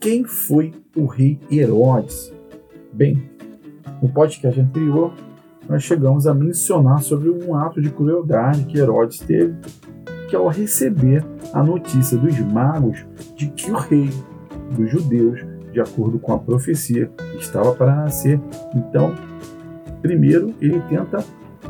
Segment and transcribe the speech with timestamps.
[0.00, 2.32] Quem foi o rei Herodes?
[2.90, 3.22] Bem,
[4.00, 5.12] no podcast anterior,
[5.68, 9.54] nós chegamos a mencionar sobre um ato de crueldade que Herodes teve,
[10.26, 13.04] que ao receber a notícia dos magos
[13.36, 14.08] de que o rei
[14.74, 18.40] dos judeus, de acordo com a profecia, estava para nascer,
[18.74, 19.14] então,
[20.00, 21.22] primeiro ele tenta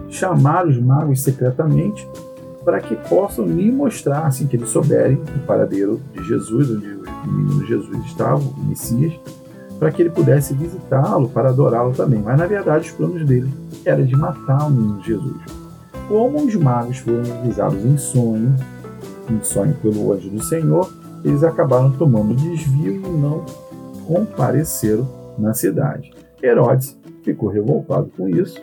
[0.08, 2.08] chamar os magos secretamente
[2.64, 7.32] para que possam lhe mostrar, assim que eles souberem, o paradeiro de Jesus, onde o
[7.32, 9.12] menino Jesus estava, o Messias,
[9.78, 12.20] para que ele pudesse visitá-lo, para adorá-lo também.
[12.22, 13.50] Mas na verdade os planos dele
[13.84, 15.40] era de matar o menino Jesus.
[16.08, 18.54] Como os magos foram avisados em sonho,
[19.30, 20.92] em sonho pelo anjo do Senhor,
[21.24, 23.44] eles acabaram tomando desvio e não
[24.06, 26.12] compareceram na cidade.
[26.42, 28.60] Herodes ficou revoltado com isso,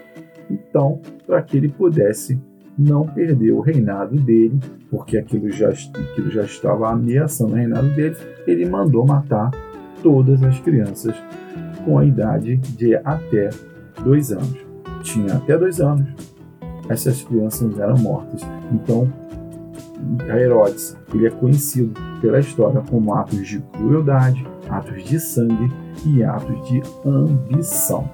[0.50, 2.40] então, para que ele pudesse
[2.78, 4.60] não perder o reinado dele,
[4.90, 8.16] porque aquilo já, aquilo já estava ameaçando o reinado dele,
[8.46, 9.52] ele mandou matar
[10.04, 11.16] todas as crianças
[11.84, 13.50] com a idade de até
[14.04, 14.58] dois anos.
[15.04, 16.08] Tinha até dois anos,
[16.90, 18.42] essas crianças eram mortas.
[18.72, 19.12] Então,
[20.30, 25.72] Herodes ele é conhecido pela história como atos de crueldade, atos de sangue
[26.06, 28.10] e atos de ambição.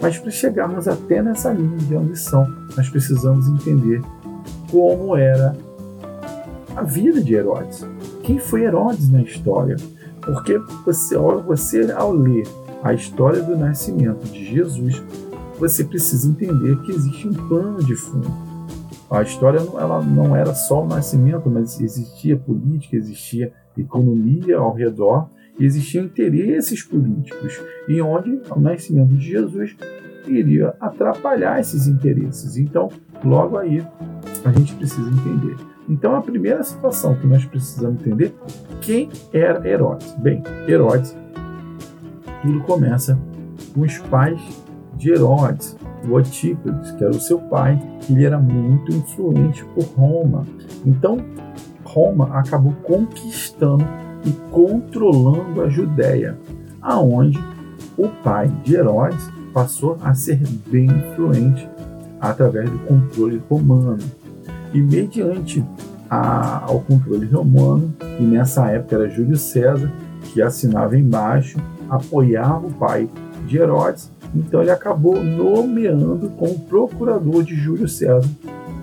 [0.00, 4.02] Mas para chegarmos até nessa linha de ambição, nós precisamos entender
[4.70, 5.56] como era
[6.74, 7.86] a vida de Herodes.
[8.22, 9.76] Quem foi Herodes na história?
[10.20, 12.46] Porque você, você ao ler
[12.82, 15.02] a história do nascimento de Jesus,
[15.58, 18.30] você precisa entender que existe um plano de fundo.
[19.10, 25.28] A história ela não era só o nascimento, mas existia política, existia economia ao redor,
[25.58, 29.76] existiam interesses políticos, e onde o nascimento de Jesus
[30.26, 32.56] iria atrapalhar esses interesses.
[32.56, 32.90] Então,
[33.24, 33.84] logo aí,
[34.44, 35.56] a gente precisa entender.
[35.88, 38.34] Então, a primeira situação que nós precisamos entender,
[38.80, 40.12] quem era Herodes?
[40.18, 41.16] Bem, Herodes,
[42.42, 43.18] tudo começa
[43.72, 44.40] com os pais
[44.96, 45.76] de Herodes,
[46.08, 50.44] o Antípodes, que era o seu pai, ele era muito influente por Roma.
[50.84, 51.18] Então,
[51.84, 53.86] Roma acabou conquistando
[54.26, 56.36] e controlando a Judéia,
[56.82, 57.38] aonde
[57.96, 61.66] o pai de Herodes passou a ser bem influente
[62.20, 64.02] através do controle romano.
[64.74, 65.64] E mediante
[66.10, 69.90] a, ao controle romano, e nessa época era Júlio César,
[70.32, 71.58] que assinava embaixo,
[71.88, 73.08] apoiava o pai
[73.46, 78.28] de Herodes, então ele acabou nomeando como procurador de Júlio César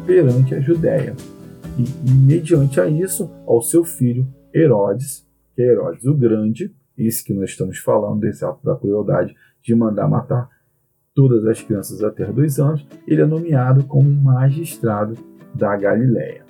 [0.06, 1.16] perante a Judéia.
[1.78, 5.23] E, e mediante a isso, ao seu filho Herodes,
[5.56, 10.08] que Herodes o Grande, esse que nós estamos falando, desse ato da crueldade de mandar
[10.08, 10.50] matar
[11.16, 15.16] todas as crianças até dois anos, ele é nomeado como magistrado
[15.54, 16.44] da Galiléia.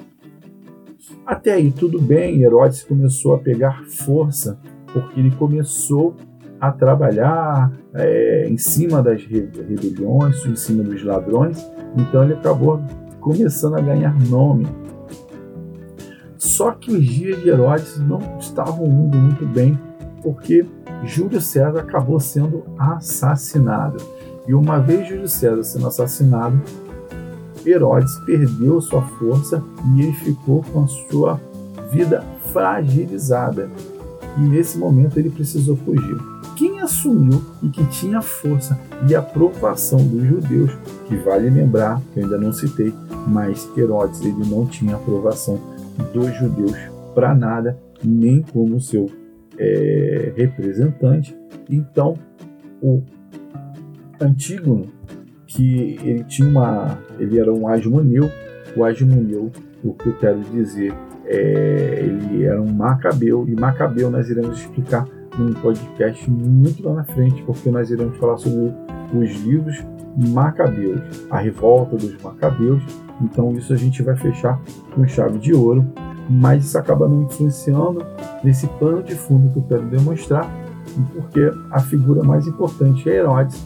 [1.25, 4.59] Até aí tudo bem, Herodes começou a pegar força
[4.93, 6.15] porque ele começou
[6.59, 11.59] a trabalhar é, em cima das rebeliões, em cima dos ladrões,
[11.97, 12.79] então ele acabou
[13.19, 14.65] começando a ganhar nome.
[16.43, 19.79] Só que os dias de Herodes não estavam indo muito bem,
[20.21, 20.65] porque
[21.05, 24.03] Júlio César acabou sendo assassinado.
[24.45, 26.61] E uma vez Júlio César sendo assassinado,
[27.65, 29.63] Herodes perdeu sua força
[29.95, 31.39] e ele ficou com a sua
[31.89, 33.69] vida fragilizada.
[34.37, 36.17] E nesse momento ele precisou fugir.
[36.57, 38.77] Quem assumiu e que tinha força
[39.07, 40.71] e aprovação dos judeus,
[41.07, 42.93] que vale lembrar, que eu ainda não citei,
[43.25, 45.71] mas Herodes ele não tinha aprovação
[46.13, 46.77] dos judeus
[47.13, 49.09] para nada, nem como seu
[49.57, 51.35] é, representante.
[51.69, 52.15] Então,
[52.81, 53.01] o
[54.19, 54.87] Antígono,
[55.47, 58.29] que ele tinha uma, ele era um Asmoneu,
[58.75, 59.51] o Asmoneu,
[59.83, 60.93] o que eu quero dizer,
[61.25, 67.03] é, ele era um Macabeu, e Macabeu nós iremos explicar num podcast muito lá na
[67.03, 68.73] frente, porque nós iremos falar sobre
[69.13, 69.83] os livros
[70.15, 72.83] Macabeus, a revolta dos Macabeus.
[73.21, 74.59] Então isso a gente vai fechar
[74.93, 75.85] com chave de ouro,
[76.29, 78.05] mas isso acaba não influenciando
[78.43, 80.49] nesse pano de fundo que eu quero demonstrar,
[81.13, 83.63] porque a figura mais importante é Herodes,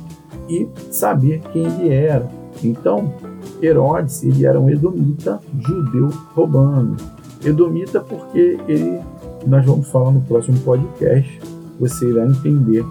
[0.50, 2.28] e saber quem ele era.
[2.64, 3.14] Então,
[3.62, 6.96] Herodes ele era um edomita judeu romano.
[7.44, 9.00] Edomita porque ele,
[9.46, 11.40] nós vamos falar no próximo podcast,
[11.80, 12.84] você irá entender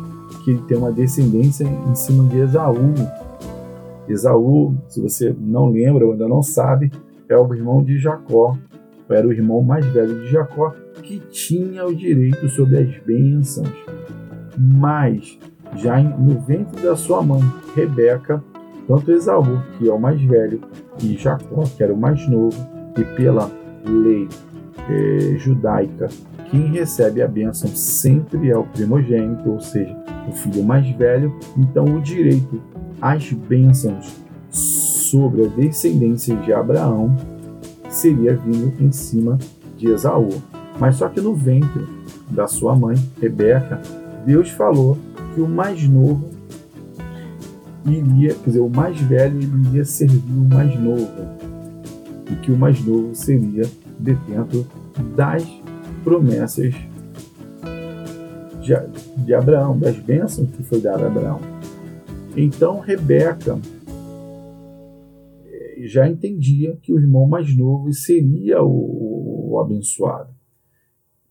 [0.45, 2.95] que ele tem uma descendência em cima de Esaú.
[4.09, 6.91] Esaú, se você não lembra ou ainda não sabe,
[7.29, 8.57] é o irmão de Jacó,
[9.09, 13.69] era o irmão mais velho de Jacó, que tinha o direito sobre as bênçãos.
[14.59, 15.39] Mas
[15.77, 17.43] já no ventre da sua mãe,
[17.75, 18.43] Rebeca,
[18.87, 20.61] tanto Esaú, que é o mais velho,
[21.03, 22.57] e Jacó, que era o mais novo,
[22.97, 23.51] e pela
[23.85, 24.29] lei
[24.89, 26.09] eh, judaica
[26.51, 29.97] quem recebe a bênção sempre é o primogênito, ou seja,
[30.29, 32.61] o filho mais velho, então o direito
[33.01, 34.15] às bênçãos
[34.51, 37.17] sobre a descendência de Abraão
[37.89, 39.39] seria vindo em cima
[39.77, 40.31] de Esaú.
[40.79, 41.87] Mas só que no ventre
[42.31, 43.81] da sua mãe, Rebeca,
[44.25, 44.99] Deus falou
[45.35, 46.31] que o mais novo
[47.87, 51.09] iria, quer dizer, o mais velho iria servir o mais novo,
[52.31, 53.63] e que o mais novo seria
[53.99, 54.67] detento
[55.15, 55.47] das
[56.03, 56.75] promessas
[58.67, 61.41] de, de Abraão, das bênçãos que foi dada a Abraão.
[62.37, 63.59] Então Rebeca
[65.47, 70.35] eh, já entendia que o irmão mais novo seria o, o abençoado.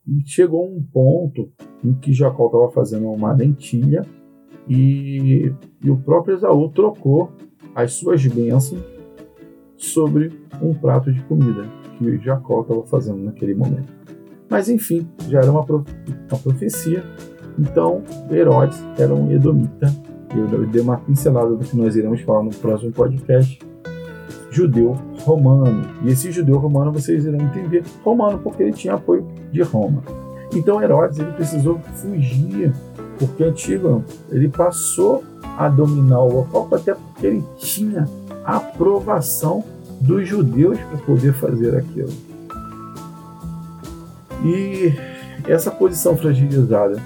[0.08, 1.52] E chegou um ponto
[1.84, 4.06] em que Jacó estava fazendo uma lentilha
[4.70, 5.52] e,
[5.84, 7.32] e o próprio Esaú trocou
[7.74, 8.82] as suas bênçãos
[9.76, 10.32] sobre
[10.62, 11.68] um prato de comida
[11.98, 13.95] que Jacó estava fazendo naquele momento.
[14.50, 17.04] Mas enfim, já era uma, uma profecia.
[17.58, 19.94] Então, Herodes era um edomita.
[20.36, 23.60] Eu dei uma pincelada do que nós iremos falar no próximo podcast.
[24.52, 25.88] Judeu romano.
[26.04, 30.04] E esse judeu romano vocês irão entender romano porque ele tinha apoio de Roma.
[30.54, 32.72] Então Herodes ele precisou fugir
[33.20, 35.24] porque Antígono ele passou
[35.58, 38.08] a dominar o local até porque ele tinha
[38.46, 39.64] aprovação
[40.00, 42.10] dos judeus para poder fazer aquilo.
[44.46, 44.94] E
[45.50, 47.02] essa posição fragilizada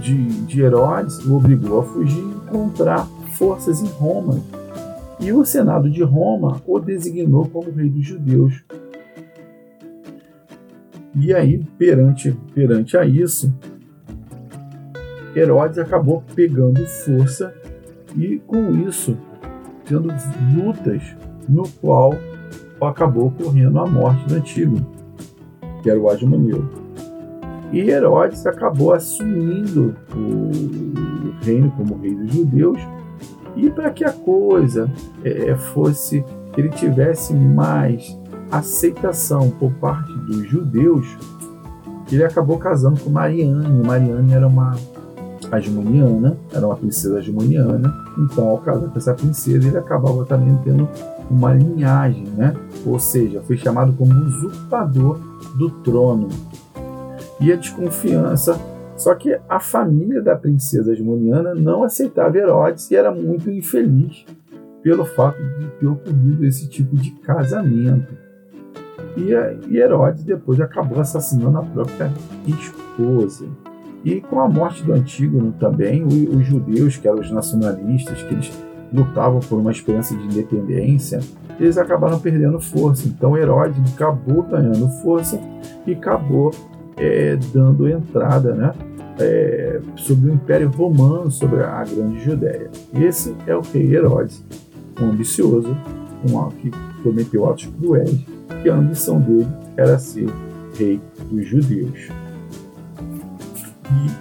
[0.00, 0.14] de,
[0.46, 4.40] de Herodes o obrigou a fugir e encontrar forças em Roma.
[5.18, 8.64] E o Senado de Roma o designou como rei dos judeus.
[11.16, 13.52] E aí, perante, perante a isso,
[15.34, 17.52] Herodes acabou pegando força
[18.14, 19.16] e, com isso,
[19.84, 20.08] tendo
[20.54, 21.02] lutas
[21.48, 22.14] no qual
[22.80, 24.95] acabou ocorrendo a morte do Antígono,
[25.82, 26.64] que era o Admaneu.
[27.72, 32.78] E Herodes acabou assumindo o reino como rei dos judeus,
[33.56, 34.90] e para que a coisa
[35.24, 38.16] é, fosse, que ele tivesse mais
[38.50, 41.06] aceitação por parte dos judeus,
[42.12, 43.82] ele acabou casando com Mariane.
[43.84, 44.76] Mariane era uma
[45.50, 50.88] agimoniana, era uma princesa agimoniana, então ao casar com essa princesa ele acabava também tendo
[51.30, 52.54] uma linhagem, né?
[52.84, 55.18] ou seja, foi chamado como usurpador
[55.56, 56.28] do trono.
[57.40, 58.58] E a desconfiança,
[58.96, 64.24] só que a família da princesa agimoniana não aceitava Herodes e era muito infeliz
[64.82, 68.14] pelo fato de ter ocorrido esse tipo de casamento.
[69.16, 69.32] E,
[69.76, 72.12] Herodes depois acabou assassinando a própria
[72.46, 73.46] esposa.
[74.04, 78.52] E com a morte do Antígono também, os, judeus, que eram os nacionalistas, que eles
[78.92, 81.20] lutavam por uma esperança de independência,
[81.58, 83.06] eles acabaram perdendo força.
[83.08, 85.40] Então Herodes acabou ganhando força
[85.86, 86.52] e acabou
[86.96, 88.74] é, dando entrada né,
[89.18, 92.70] é, sobre o Império Romano, sobre a Grande Judéia.
[92.94, 94.44] Esse é o rei Herodes,
[95.00, 95.76] um ambicioso,
[96.30, 96.70] um que
[97.02, 98.24] cometeu atos cruéis,
[98.62, 100.28] que a ambição dele era ser
[100.78, 101.00] rei
[101.30, 102.08] dos judeus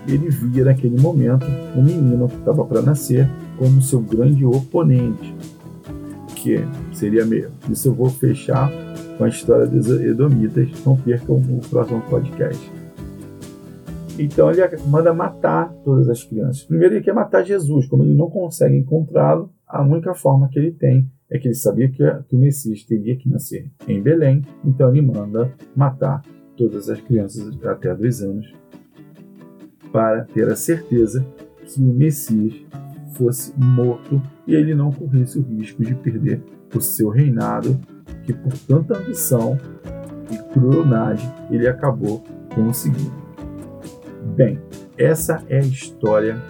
[0.08, 1.46] e ele via naquele momento
[1.76, 5.36] um menino que estava para nascer como seu grande oponente,
[6.36, 6.60] que
[6.94, 7.54] seria mesmo.
[7.70, 8.72] Isso eu vou fechar
[9.18, 12.72] com a história dos Edomitas, não percam o próximo podcast.
[14.18, 16.64] Então ele manda matar todas as crianças.
[16.64, 20.72] Primeiro ele quer matar Jesus, como ele não consegue encontrá-lo, a única forma que ele
[20.72, 24.90] tem é que ele sabia que, que o Messias teria que nascer em Belém, então
[24.90, 26.22] ele manda matar
[26.56, 28.54] todas as crianças até dois anos
[29.92, 31.26] para ter a certeza
[31.66, 32.54] que o Messias
[33.16, 36.44] fosse morto e ele não corresse o risco de perder
[36.76, 37.80] o seu reinado,
[38.24, 39.58] que por tanta ambição
[40.30, 43.14] e crueldade ele acabou conseguindo.
[44.36, 44.60] Bem,
[44.98, 46.42] essa é a história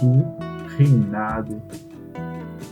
[0.00, 1.60] do reinado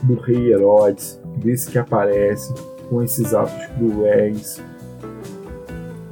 [0.03, 2.53] do rei Herodes, desse que aparece
[2.89, 4.61] com esses atos cruéis,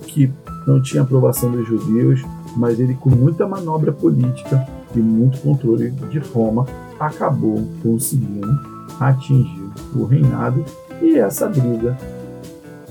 [0.01, 0.31] que
[0.65, 2.21] não tinha aprovação dos judeus,
[2.55, 4.65] mas ele, com muita manobra política
[4.95, 6.65] e muito controle de Roma,
[6.99, 8.47] acabou conseguindo
[8.99, 10.63] atingir o reinado
[11.01, 11.95] e essa briga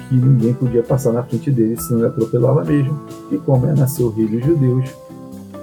[0.09, 2.99] que ninguém podia passar na frente dele, senão ele atropelava mesmo.
[3.31, 4.95] E como é nasceu o rei dos judeus,